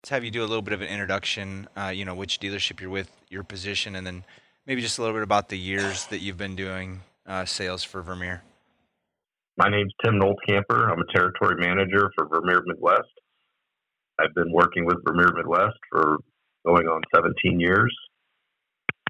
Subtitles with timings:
[0.00, 1.68] let's have you do a little bit of an introduction.
[1.76, 4.24] Uh, you know, which dealership you're with, your position, and then
[4.66, 8.00] maybe just a little bit about the years that you've been doing uh, sales for
[8.00, 8.42] Vermeer.
[9.58, 10.90] My name's Tim Noltkamper.
[10.90, 13.10] I'm a territory manager for Vermeer Midwest.
[14.18, 16.16] I've been working with Vermeer Midwest for
[16.64, 17.94] going on 17 years.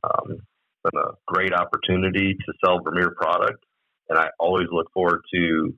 [0.02, 0.38] Um,
[0.82, 3.62] been a great opportunity to sell Vermeer product,
[4.08, 5.72] and I always look forward to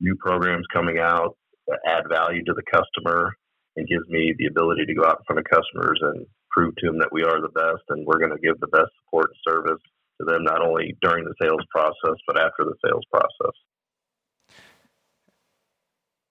[0.00, 1.36] new programs coming out
[1.66, 3.32] that add value to the customer
[3.76, 6.86] and gives me the ability to go out in front of customers and prove to
[6.86, 9.54] them that we are the best and we're going to give the best support and
[9.54, 9.82] service
[10.20, 13.54] to them not only during the sales process but after the sales process.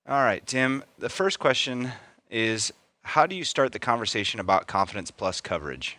[0.08, 0.84] All right, Tim.
[1.00, 1.92] The first question
[2.30, 2.74] is
[3.04, 5.98] how do you start the conversation about Confidence Plus coverage?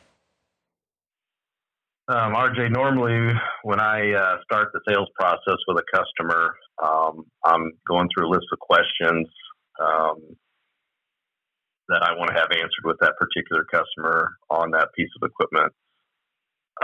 [2.08, 7.72] Um, RJ, normally when I uh, start the sales process with a customer, um, I'm
[7.88, 9.26] going through a list of questions
[9.80, 10.36] um,
[11.88, 15.72] that I want to have answered with that particular customer on that piece of equipment.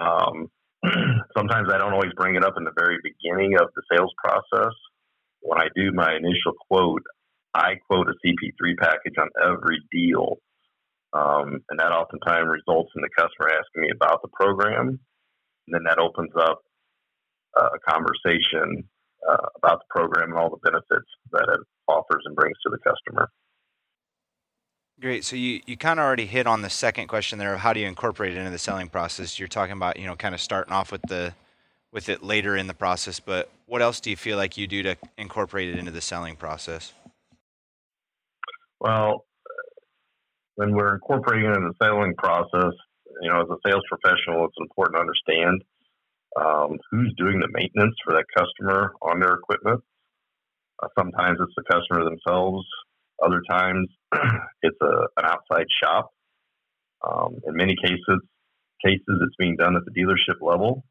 [0.00, 0.48] Um,
[1.36, 4.74] sometimes I don't always bring it up in the very beginning of the sales process.
[5.40, 7.02] When I do my initial quote,
[7.54, 10.36] I quote a CP3 package on every deal.
[11.12, 15.00] Um, and that oftentimes results in the customer asking me about the program.
[15.66, 16.62] And then that opens up
[17.58, 18.84] uh, a conversation
[19.28, 22.78] uh, about the program and all the benefits that it offers and brings to the
[22.78, 23.28] customer.
[25.00, 25.24] Great.
[25.24, 27.80] So you, you kind of already hit on the second question there of how do
[27.80, 29.38] you incorporate it into the selling process.
[29.38, 31.32] You're talking about, you know, kind of starting off with the
[31.90, 34.82] with it later in the process, but what else do you feel like you do
[34.82, 36.92] to incorporate it into the selling process?
[38.78, 39.24] Well,
[40.54, 42.74] when we're incorporating it in the selling process,
[43.22, 45.62] you know, as a sales professional, it's important to understand
[46.40, 49.82] um, who's doing the maintenance for that customer on their equipment.
[50.80, 52.64] Uh, sometimes it's the customer themselves.
[53.24, 53.88] Other times,
[54.62, 56.10] it's a, an outside shop.
[57.06, 58.20] Um, in many cases,
[58.84, 60.84] cases it's being done at the dealership level.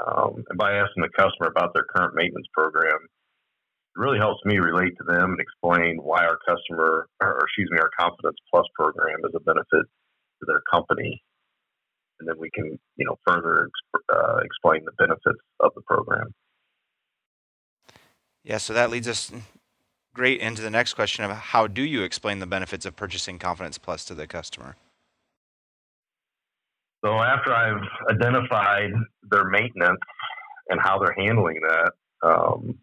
[0.00, 4.56] Um, and by asking the customer about their current maintenance program, it really helps me
[4.58, 9.18] relate to them and explain why our customer, or excuse me, our Confidence Plus program
[9.24, 11.22] is a benefit to their company.
[12.20, 13.68] And then we can, you know, further
[14.12, 16.32] uh, explain the benefits of the program.
[18.44, 19.30] Yeah, so that leads us
[20.14, 23.78] great into the next question of how do you explain the benefits of purchasing Confidence
[23.78, 24.76] Plus to the customer?
[27.04, 28.90] So after I've identified
[29.30, 29.98] their maintenance
[30.68, 31.92] and how they're handling that,
[32.22, 32.78] um,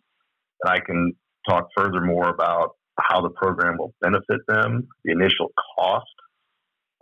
[0.66, 1.14] I can
[1.48, 6.06] talk further more about how the program will benefit them, the initial cost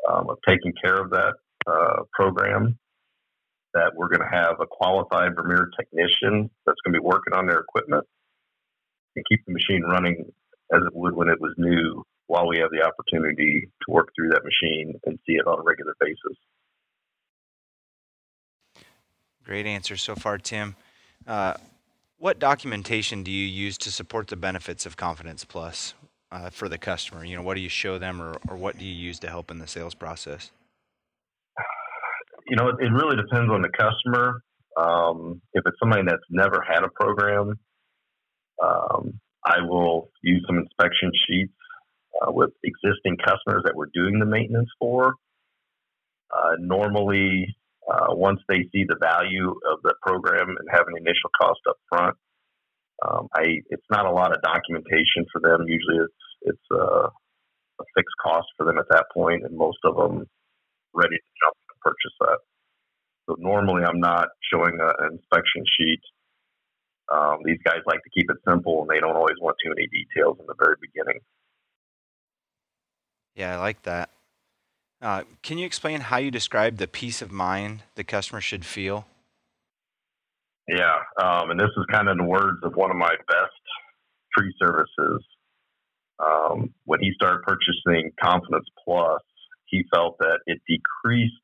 [0.07, 1.33] um, of taking care of that
[1.65, 2.77] uh, program,
[3.73, 7.47] that we're going to have a qualified Vermeer technician that's going to be working on
[7.47, 8.05] their equipment
[9.17, 10.31] and keep the machine running
[10.71, 14.29] as it would when it was new while we have the opportunity to work through
[14.29, 16.37] that machine and see it on a regular basis.
[19.43, 20.75] Great answer so far, Tim.
[21.25, 21.53] Uh,
[22.19, 25.93] what documentation do you use to support the benefits of Confidence Plus
[26.31, 27.23] uh, for the customer?
[27.23, 29.49] You know, what do you show them, or, or what do you use to help
[29.49, 30.51] in the sales process?
[32.47, 34.41] You know, it, it really depends on the customer.
[34.75, 37.57] Um, if it's somebody that's never had a program,
[38.63, 41.53] um, I will use some inspection sheets
[42.21, 45.13] uh, with existing customers that we're doing the maintenance for.
[46.35, 47.55] Uh, normally,
[47.89, 51.77] uh, once they see the value of the program and have an initial cost up
[51.89, 52.15] front,
[53.07, 55.67] um, I it's not a lot of documentation for them.
[55.67, 59.95] Usually, it's it's uh, a fixed cost for them at that point, and most of
[59.95, 60.25] them
[60.93, 62.39] ready to jump and purchase that.
[63.27, 66.01] So normally, I'm not showing a, an inspection sheet
[67.09, 69.87] um, these guys like to keep it simple and they don't always want too many
[69.87, 71.19] details in the very beginning.
[73.35, 74.09] Yeah, I like that.
[75.01, 79.05] Uh, can you explain how you describe the peace of mind the customer should feel?
[80.67, 83.61] Yeah, um, and this is kind of the words of one of my best
[84.35, 85.23] tree services.
[86.19, 89.21] Um, when he started purchasing Confidence Plus,
[89.65, 91.35] he felt that it decreased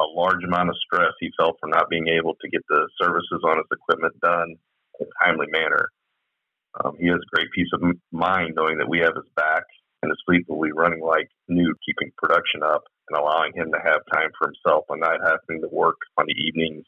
[0.00, 3.40] a large amount of stress he felt from not being able to get the services
[3.44, 4.56] on his equipment done
[5.00, 5.88] a timely manner.
[6.82, 7.82] Um, he has great peace of
[8.12, 9.62] mind knowing that we have his back
[10.02, 13.78] and his fleet will be running like new, keeping production up and allowing him to
[13.78, 16.84] have time for himself and not having to work on the evenings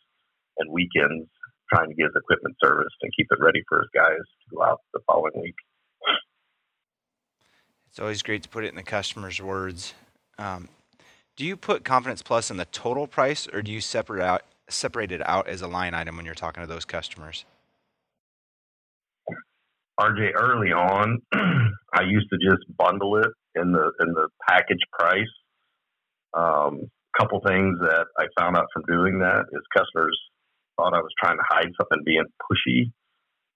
[0.59, 1.29] and weekends
[1.73, 4.63] trying to get his equipment serviced and keep it ready for his guys to go
[4.63, 5.57] out the following week.
[7.89, 9.95] It's always great to put it in the customer's words.
[10.39, 10.69] Um,
[11.35, 15.13] do you put Confidence Plus in the total price, or do you separate out separate
[15.13, 17.45] it out as a line item when you're talking to those customers?
[19.99, 25.33] RJ, early on, I used to just bundle it in the in the package price.
[26.35, 30.19] Um, couple things that I found out from doing that is customers
[30.77, 32.93] thought I was trying to hide something, being pushy,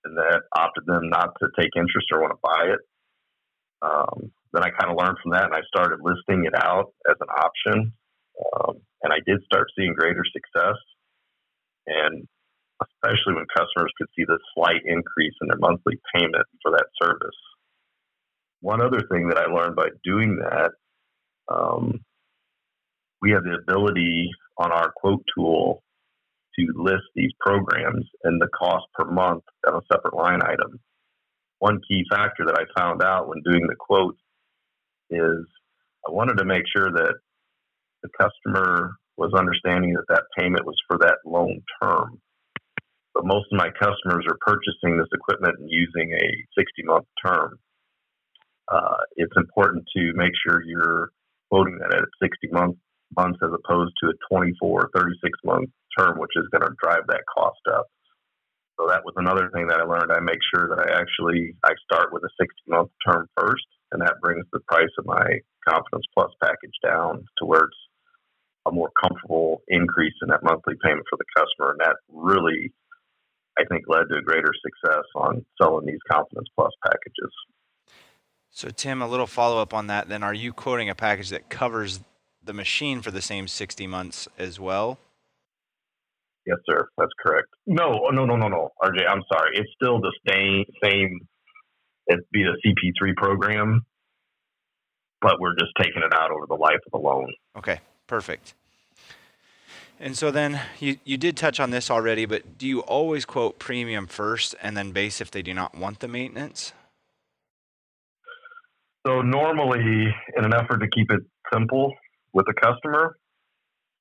[0.04, 2.80] and that opted them not to take interest or want to buy it.
[3.82, 7.16] Um, then I kind of learned from that, and I started listing it out as
[7.20, 7.92] an option,
[8.56, 10.76] um, and I did start seeing greater success.
[11.86, 12.26] And
[12.82, 17.36] especially when customers could see the slight increase in their monthly payment for that service.
[18.60, 20.72] One other thing that I learned by doing that,
[21.52, 22.00] um,
[23.22, 25.82] we have the ability on our quote tool
[26.58, 30.80] to list these programs and the cost per month on a separate line item.
[31.58, 34.16] One key factor that I found out when doing the quote
[35.10, 35.46] is
[36.06, 37.14] I wanted to make sure that
[38.02, 42.20] the customer was understanding that that payment was for that loan term.
[43.14, 46.26] But most of my customers are purchasing this equipment and using a
[46.56, 47.58] 60 month term.
[48.70, 51.10] Uh, it's important to make sure you're
[51.50, 52.76] quoting that at 60 month,
[53.16, 57.24] months as opposed to a 24 36 month term, which is going to drive that
[57.36, 57.86] cost up.
[58.78, 60.12] So that was another thing that I learned.
[60.12, 64.00] I make sure that I actually I start with a 60 month term first, and
[64.00, 67.82] that brings the price of my Confidence Plus package down to where it's
[68.66, 72.72] a more comfortable increase in that monthly payment for the customer, and that really
[73.60, 77.32] I think led to a greater success on selling these Confidence Plus packages.
[78.50, 80.08] So, Tim, a little follow up on that.
[80.08, 82.00] Then, are you quoting a package that covers
[82.42, 84.98] the machine for the same 60 months as well?
[86.46, 86.88] Yes, sir.
[86.96, 87.48] That's correct.
[87.66, 88.70] No, oh, no, no, no, no.
[88.82, 89.50] RJ, I'm sorry.
[89.54, 91.20] It's still the same, same.
[92.08, 93.84] It'd be the CP3 program,
[95.20, 97.32] but we're just taking it out over the life of the loan.
[97.56, 98.54] Okay, perfect.
[100.02, 103.58] And so then you, you did touch on this already, but do you always quote
[103.58, 106.72] premium first and then base if they do not want the maintenance?
[109.06, 111.20] So normally, in an effort to keep it
[111.52, 111.92] simple
[112.32, 113.16] with the customer,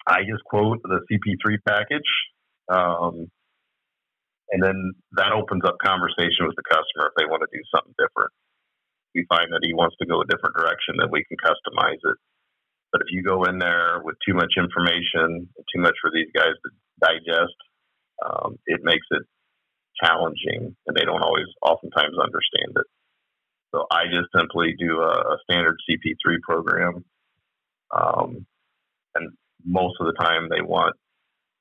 [0.08, 2.10] I just quote the CP3 package,
[2.72, 3.28] um,
[4.52, 7.94] and then that opens up conversation with the customer if they want to do something
[8.00, 8.32] different.
[9.16, 12.18] We find that he wants to go a different direction, then we can customize it.
[12.92, 16.54] But if you go in there with too much information, too much for these guys
[16.64, 16.70] to
[17.02, 17.56] digest,
[18.26, 19.24] um, it makes it
[20.04, 22.86] challenging, and they don't always, oftentimes, understand it.
[23.74, 27.06] So I just simply do a, a standard CP3 program,
[27.96, 28.46] um,
[29.16, 29.32] and
[29.64, 30.96] most of the time they want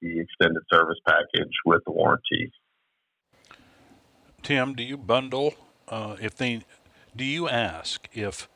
[0.00, 2.52] the extended service package with the warranty.
[4.42, 5.54] Tim, do you bundle
[5.88, 6.62] uh, if they?
[7.14, 8.48] Do you ask if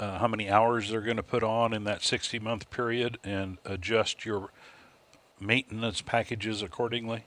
[0.00, 3.58] uh, how many hours they're going to put on in that 60 month period and
[3.64, 4.50] adjust your
[5.38, 7.24] maintenance packages accordingly?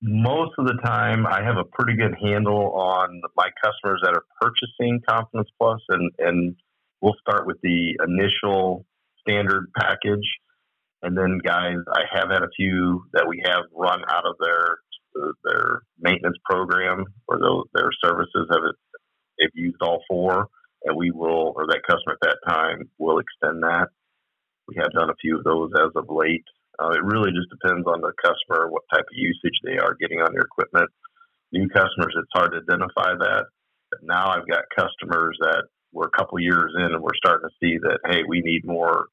[0.00, 4.24] Most of the time, I have a pretty good handle on my customers that are
[4.40, 6.56] purchasing Confidence Plus, and, and
[7.00, 8.86] we'll start with the initial
[9.20, 10.26] standard package.
[11.02, 14.78] And then, guys, I have had a few that we have run out of their
[15.42, 17.38] their maintenance program or
[17.74, 18.62] their services have
[19.38, 20.48] they've used all four
[20.84, 23.88] and we will, or that customer at that time will extend that.
[24.68, 26.44] We have done a few of those as of late.
[26.78, 30.20] Uh, it really just depends on the customer, what type of usage they are getting
[30.20, 30.90] on their equipment.
[31.52, 33.46] New customers, it's hard to identify that.
[33.90, 37.56] But now I've got customers that we're a couple years in and we're starting to
[37.58, 39.06] see that, hey, we need more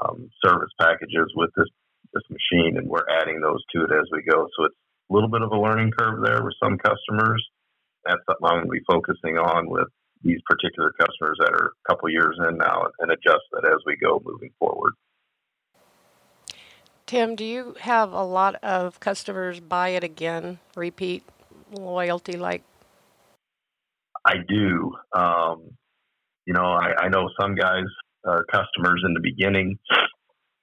[0.00, 1.68] um, service packages with this,
[2.14, 4.46] this machine, and we're adding those to it as we go.
[4.56, 4.76] So it's
[5.10, 7.44] a little bit of a learning curve there with some customers.
[8.06, 9.88] That's something I'm going to be focusing on with
[10.22, 13.96] these particular customers that are a couple years in now and adjust that as we
[13.96, 14.92] go moving forward.
[17.06, 21.22] Tim, do you have a lot of customers buy it again, repeat
[21.72, 22.62] loyalty like?
[24.26, 24.92] I do.
[25.16, 25.70] Um,
[26.44, 27.84] you know, I, I, know some guys
[28.26, 29.78] are customers in the beginning,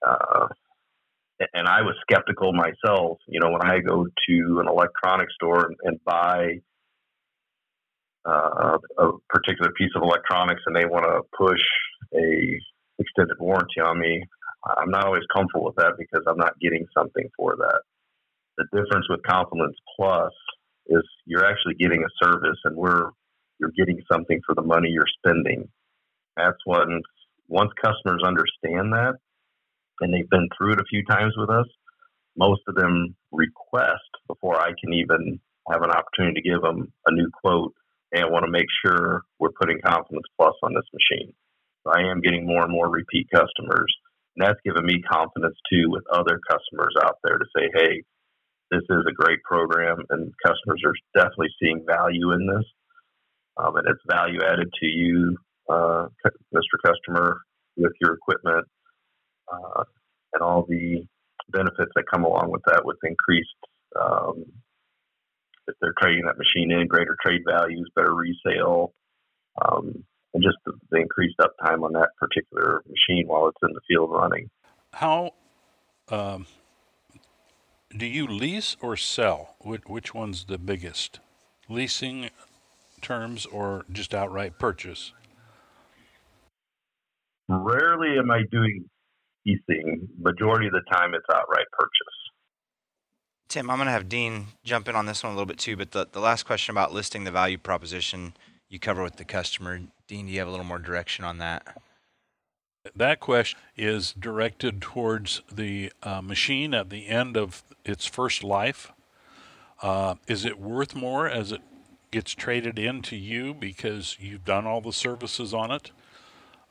[0.07, 0.47] uh,
[1.53, 3.17] and I was skeptical myself.
[3.27, 6.59] You know, when I go to an electronics store and, and buy
[8.25, 11.61] uh, a particular piece of electronics and they want to push
[12.13, 12.59] a
[12.97, 14.23] extended warranty on me,
[14.77, 17.81] I'm not always comfortable with that because I'm not getting something for that.
[18.57, 20.31] The difference with Confidence Plus
[20.87, 23.09] is you're actually getting a service and we're
[23.59, 25.69] you're getting something for the money you're spending.
[26.35, 27.01] That's when
[27.47, 29.13] once customers understand that
[30.01, 31.67] and they've been through it a few times with us,
[32.37, 35.39] most of them request before I can even
[35.71, 37.73] have an opportunity to give them a new quote
[38.15, 41.33] and want to make sure we're putting Confidence Plus on this machine.
[41.83, 43.93] So I am getting more and more repeat customers.
[44.35, 48.03] And that's given me confidence too with other customers out there to say, hey,
[48.71, 52.65] this is a great program, and customers are definitely seeing value in this.
[53.57, 55.37] Um, and it's value added to you
[55.69, 56.07] uh,
[56.53, 56.77] Mr.
[56.85, 57.41] Customer,
[57.77, 58.65] with your equipment
[59.51, 59.83] uh,
[60.33, 61.05] and all the
[61.49, 63.49] benefits that come along with that, with increased
[63.99, 64.45] um,
[65.67, 68.93] if they're trading that machine in, greater trade values, better resale,
[69.61, 70.03] um,
[70.33, 74.11] and just the, the, increased uptime on that particular machine while it's in the field
[74.11, 74.49] running.
[74.93, 75.33] How
[76.09, 76.45] um,
[77.95, 79.55] do you lease or sell?
[79.61, 81.19] Which, which one's the biggest?
[81.69, 82.29] Leasing
[83.01, 85.13] terms or just outright purchase?
[87.47, 88.89] Rarely am I doing
[89.45, 90.07] leasing.
[90.19, 92.17] Majority of the time, it's outright purchase.
[93.47, 95.77] Tim, I'm going to have Dean jump in on this one a little bit too,
[95.77, 98.33] but the, the last question about listing the value proposition
[98.69, 99.79] you cover with the customer.
[100.07, 101.77] Dean, do you have a little more direction on that?
[102.95, 108.91] That question is directed towards the uh, machine at the end of its first life.
[109.81, 111.61] Uh, is it worth more as it
[112.11, 115.91] gets traded in to you because you've done all the services on it?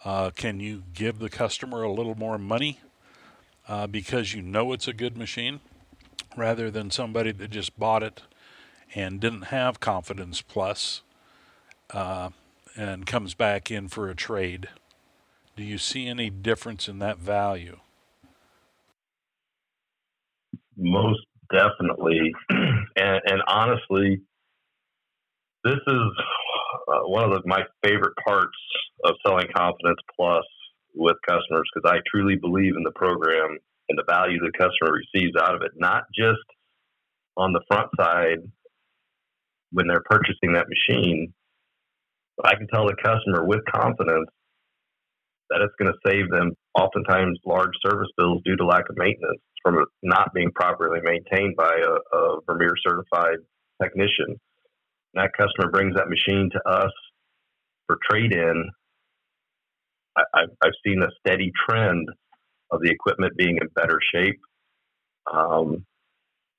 [0.05, 2.81] Uh, can you give the customer a little more money
[3.69, 5.61] uh, because you know it's a good machine?
[6.37, 8.23] Rather than somebody that just bought it
[8.95, 11.03] and didn't have Confidence Plus,
[11.91, 12.31] uh,
[12.77, 14.69] and comes back in for a trade.
[15.57, 17.79] Do you see any difference in that value?
[20.77, 21.21] Most
[21.53, 22.33] definitely.
[22.51, 24.21] and, and honestly,
[25.63, 26.03] this is
[26.89, 28.57] uh, one of the, my favorite parts
[29.05, 30.45] of selling Confidence Plus
[30.95, 35.33] with customers because I truly believe in the program and the value the customer receives
[35.41, 36.45] out of it, not just
[37.37, 38.39] on the front side
[39.73, 41.33] when they're purchasing that machine,
[42.37, 44.29] but I can tell the customer with confidence
[45.51, 49.41] that it's going to save them oftentimes large service bills due to lack of maintenance
[49.63, 53.39] from not being properly maintained by a, a Vermeer certified
[53.83, 54.37] technician.
[55.15, 56.93] And that customer brings that machine to us
[57.87, 58.71] for trade in.
[60.17, 62.09] I've seen a steady trend
[62.75, 64.41] of the equipment being in better shape.
[65.33, 65.85] Um,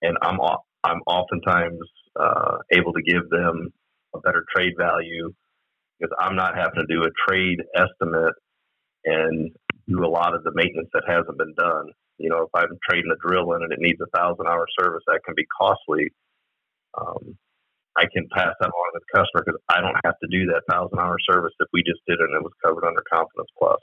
[0.02, 0.40] and I'm
[0.84, 1.80] I'm oftentimes
[2.20, 3.72] uh, able to give them
[4.14, 5.34] a better trade value
[6.00, 8.34] because I'm not having to do a trade estimate
[9.06, 9.52] and
[9.88, 11.88] do a lot of the maintenance that hasn't been done.
[12.18, 15.04] You know, if I'm trading a drill in and it needs a thousand hour service,
[15.08, 16.10] that can be costly.
[16.98, 17.38] Um,
[17.98, 20.64] I can pass that along to the customer because I don't have to do that
[20.70, 23.80] thousand hour service if we just did it and it was covered under Confidence Plus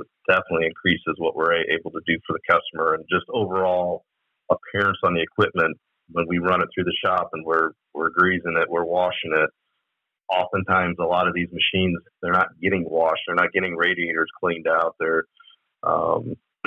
[0.00, 4.04] it definitely increases what we're able to do for the customer and just overall
[4.50, 5.76] appearance on the equipment
[6.10, 9.50] when we run it through the shop and we're we're greasing it, we're washing it.
[10.28, 14.66] Oftentimes, a lot of these machines they're not getting washed, they're not getting radiators cleaned
[14.68, 14.94] out.
[14.98, 15.24] They're
[15.82, 16.34] um,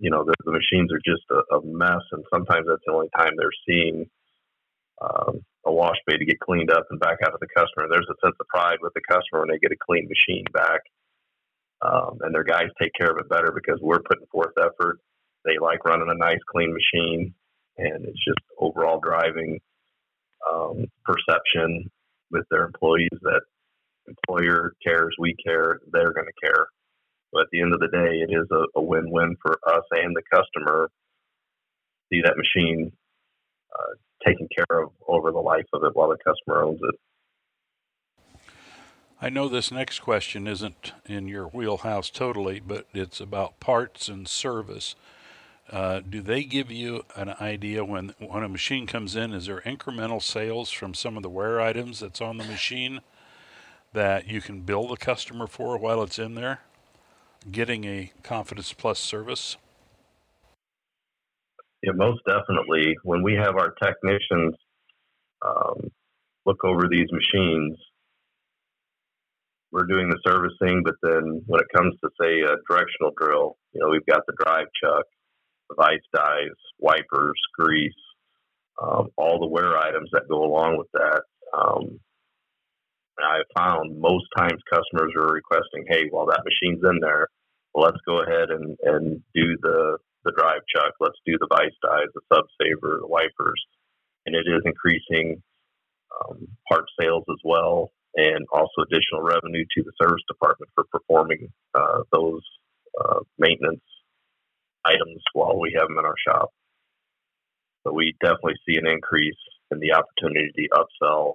[0.00, 3.08] you know the, the, machines are just a, a, mess, and sometimes that's the only
[3.16, 4.06] time they're seeing
[5.00, 7.86] um, a wash bay to get cleaned up and back out to the customer.
[7.88, 10.80] There's a sense of pride with the customer when they get a clean machine back
[11.82, 14.98] um, and their guys take care of it better because we're putting forth effort.
[15.44, 17.34] They like running a nice, clean machine,
[17.76, 19.60] and it's just overall driving
[20.52, 21.90] um, perception
[22.30, 23.42] with their employees that
[24.06, 26.66] employer cares, we care, they're going to care.
[27.32, 30.16] But at the end of the day, it is a, a win-win for us and
[30.16, 30.88] the customer.
[32.10, 32.90] See that machine
[33.72, 36.94] uh, taken care of over the life of it while the customer owns it.
[39.20, 44.28] I know this next question isn't in your wheelhouse totally, but it's about parts and
[44.28, 44.94] service.
[45.70, 49.32] Uh, do they give you an idea when when a machine comes in?
[49.32, 53.00] Is there incremental sales from some of the wear items that's on the machine
[53.92, 56.60] that you can bill the customer for while it's in there,
[57.50, 59.56] getting a Confidence Plus service?
[61.82, 62.96] Yeah, most definitely.
[63.02, 64.54] When we have our technicians
[65.44, 65.90] um,
[66.46, 67.76] look over these machines,
[69.70, 73.80] we're doing the servicing, but then when it comes to say a directional drill, you
[73.80, 75.04] know, we've got the drive chuck,
[75.68, 77.92] the vice dies, wipers, grease,
[78.82, 81.22] um, all the wear items that go along with that.
[81.56, 82.00] Um,
[83.18, 87.26] I found most times customers are requesting, hey, while that machine's in there,
[87.74, 90.94] let's go ahead and, and do the, the drive chuck.
[91.00, 93.60] Let's do the vice dies, the sub saver, the wipers.
[94.24, 95.42] And it is increasing
[96.20, 101.48] um, part sales as well and also additional revenue to the service department for performing
[101.74, 102.42] uh, those
[103.00, 103.80] uh, maintenance
[104.84, 106.50] items while we have them in our shop.
[107.86, 109.38] So we definitely see an increase
[109.70, 111.34] in the opportunity to upsell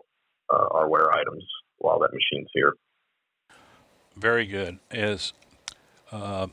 [0.53, 1.45] uh, our wear items
[1.77, 2.73] while that machine's here.
[4.17, 4.79] Very good.
[4.91, 5.31] Is
[6.11, 6.47] uh,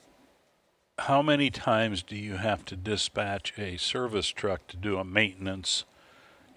[1.01, 5.85] how many times do you have to dispatch a service truck to do a maintenance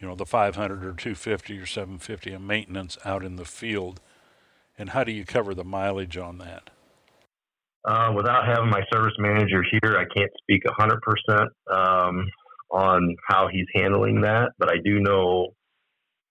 [0.04, 4.02] you know, the 500 or 250 or 750 of maintenance out in the field
[4.78, 6.72] And how do you cover the mileage on that?
[7.86, 12.28] Uh, without having my service manager here, I can't speak 100% um,
[12.70, 15.54] on how he's handling that, but I do know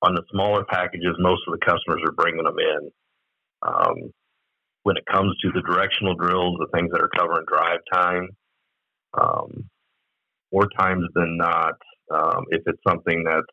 [0.02, 2.91] on the smaller packages, most of the customers are bringing them in.
[3.62, 4.12] Um,
[4.83, 8.29] when it comes to the directional drills, the things that are covering drive time,
[9.19, 9.71] um,
[10.52, 11.75] more times than not,
[12.12, 13.47] um, if it's something that's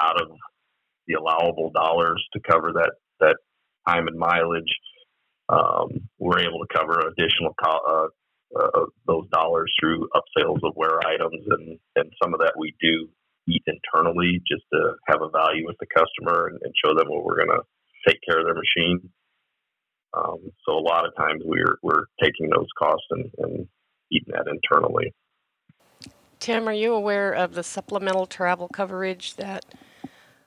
[0.00, 0.28] out of
[1.06, 3.36] the allowable dollars to cover that that
[3.86, 4.74] time and mileage,
[5.48, 8.10] um, we're able to cover additional co-
[8.56, 12.74] uh, uh, those dollars through upsales of wear items, and and some of that we
[12.80, 13.08] do
[13.48, 17.24] eat internally just to have a value with the customer and, and show them what
[17.24, 17.62] we're going to
[18.08, 19.10] take care of their machine.
[20.16, 23.66] Um, so a lot of times we're we're taking those costs and, and
[24.10, 25.12] eating that internally.
[26.38, 29.64] Tim, are you aware of the supplemental travel coverage that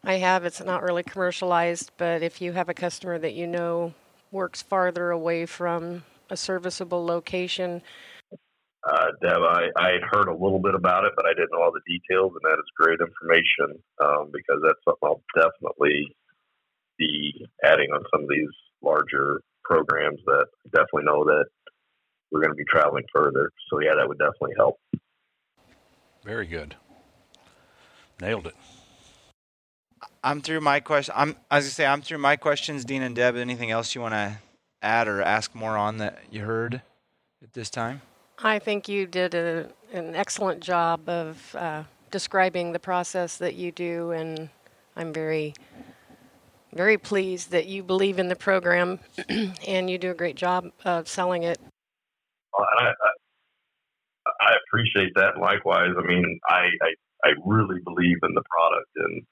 [0.07, 0.45] I have?
[0.45, 3.93] It's not really commercialized, but if you have a customer that you know
[4.31, 7.81] works farther away from a serviceable location.
[8.87, 11.61] Uh, Deb, I, I had heard a little bit about it, but I didn't know
[11.61, 16.15] all the details, and that is great information um, because that's something I'll definitely
[16.97, 18.47] be adding on some of these
[18.81, 21.47] larger programs that definitely know that
[22.31, 23.51] we're going to be traveling further.
[23.69, 24.79] So, yeah, that would definitely help.
[26.23, 26.75] Very good.
[28.21, 28.55] Nailed it.
[30.27, 31.13] I'm through my question.
[31.15, 32.83] I'm as I say, I'm through my questions.
[32.83, 34.39] Dean and Deb, anything else you want to
[34.81, 36.81] add or ask more on that you heard
[37.41, 38.01] at this time?
[38.43, 43.71] I think you did a, an excellent job of uh, describing the process that you
[43.71, 44.49] do, and
[44.97, 45.53] I'm very,
[46.73, 51.07] very pleased that you believe in the program, and you do a great job of
[51.07, 51.57] selling it.
[52.51, 55.37] Well, I, I, I appreciate that.
[55.39, 56.93] Likewise, I mean, I, I
[57.23, 59.25] I really believe in the product, and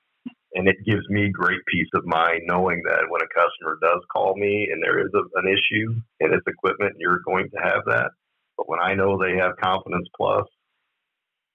[0.56, 4.36] and it gives me great peace of mind knowing that when a customer does call
[4.36, 8.12] me and there is a, an issue in its equipment, you're going to have that.
[8.58, 10.48] But when I know they have Confidence Plus,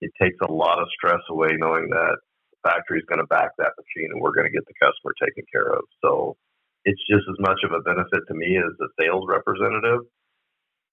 [0.02, 2.16] it takes a lot of stress away knowing that
[2.52, 5.14] the factory is going to back that machine and we're going to get the customer
[5.16, 5.80] taken care of.
[6.04, 6.36] So
[6.84, 10.04] it's just as much of a benefit to me as a sales representative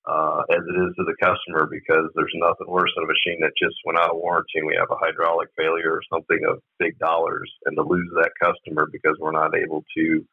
[0.08, 3.52] uh, as it is to the customer because there's nothing worse than a machine that
[3.62, 6.98] just went out of warranty and we have a hydraulic failure or something of big
[6.98, 10.26] dollars and to lose that customer because we're not able to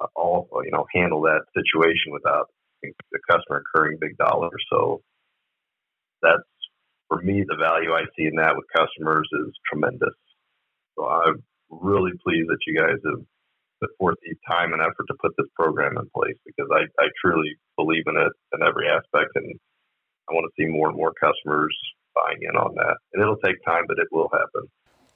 [0.00, 2.48] uh, all you know handle that situation without
[2.82, 4.64] the customer incurring big dollars.
[4.72, 5.02] So
[6.22, 6.42] that's
[7.08, 10.16] for me the value I see in that with customers is tremendous.
[10.96, 13.22] So I'm really pleased that you guys have
[13.82, 17.08] put forth the time and effort to put this program in place because I, I
[17.20, 19.58] truly believe in it in every aspect, and
[20.30, 21.76] I want to see more and more customers
[22.14, 22.96] buying in on that.
[23.12, 24.68] And it'll take time, but it will happen.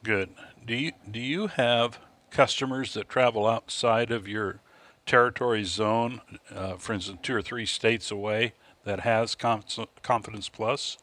[0.02, 0.30] Good.
[0.64, 1.98] Do you do you have
[2.30, 4.60] customers that travel outside of your
[5.04, 6.20] territory zone,
[6.54, 8.52] uh, for instance, two or three states away,
[8.84, 10.98] that has Confidence Plus?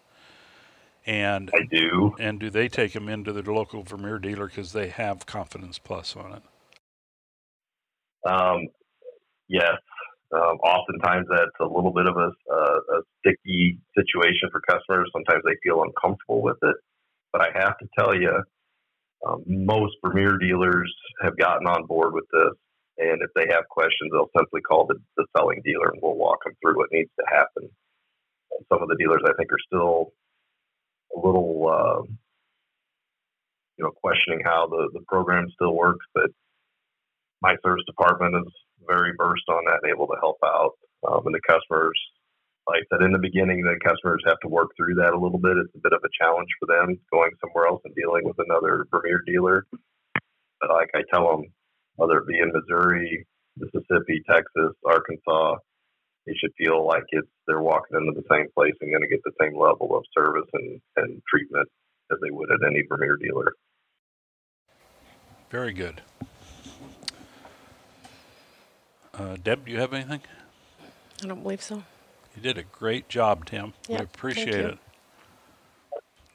[1.05, 2.15] And I do.
[2.19, 6.15] And do they take them into their local Vermeer dealer because they have Confidence Plus
[6.15, 6.43] on it?
[8.25, 8.67] Um,
[9.47, 9.77] yes,
[10.33, 15.09] um, oftentimes that's a little bit of a, a, a, sticky situation for customers.
[15.13, 16.75] Sometimes they feel uncomfortable with it.
[17.31, 18.31] But I have to tell you,
[19.27, 22.53] um, most Vermeer dealers have gotten on board with this.
[22.97, 26.43] And if they have questions, they'll simply call the, the selling dealer and we'll walk
[26.43, 27.69] them through what needs to happen.
[28.51, 30.13] And some of the dealers, I think, are still
[31.15, 32.01] a little, uh,
[33.77, 36.05] you know, questioning how the, the program still works.
[36.13, 36.29] But
[37.43, 38.51] my service department is
[38.87, 40.71] very versed on that and able to help out.
[41.05, 41.99] Um, and the customers,
[42.67, 45.37] like I said in the beginning, the customers have to work through that a little
[45.37, 45.59] bit.
[45.59, 48.87] It's a bit of a challenge for them going somewhere else and dealing with another
[48.89, 49.67] Vermeer dealer.
[50.61, 51.51] But like I tell them,
[51.97, 53.27] whether it be in Missouri,
[53.57, 55.57] Mississippi, Texas, Arkansas,
[56.25, 59.19] they should feel like it's they're walking into the same place and going to get
[59.25, 61.67] the same level of service and, and treatment
[62.09, 63.51] as they would at any Vermeer dealer.
[65.49, 66.01] Very good.
[69.17, 70.21] Uh, Deb, do you have anything?
[71.21, 71.83] I don't believe so.
[72.35, 73.73] You did a great job, Tim.
[73.87, 74.79] Yep, we appreciate thank it.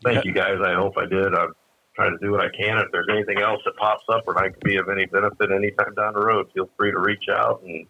[0.04, 0.58] Thank you, guys.
[0.64, 1.34] I hope I did.
[1.34, 1.52] I'm
[1.96, 2.78] trying to do what I can.
[2.78, 5.92] If there's anything else that pops up or I can be of any benefit anytime
[5.94, 7.84] down the road, feel free to reach out and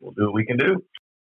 [0.00, 0.82] we'll do what we can do.